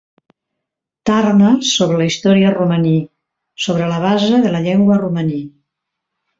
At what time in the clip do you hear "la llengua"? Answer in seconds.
4.59-5.01